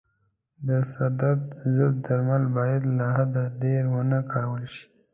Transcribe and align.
د 0.67 0.69
سردرد 0.91 1.43
ضد 1.75 1.95
درمل 2.05 2.43
باید 2.57 2.83
له 2.97 3.05
حده 3.15 3.43
ډېر 3.63 3.81
و 3.93 3.95
نه 4.11 4.19
کارول 4.31 4.63
شي. 4.73 4.83